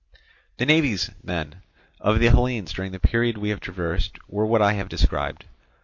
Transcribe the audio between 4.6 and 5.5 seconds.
I have described.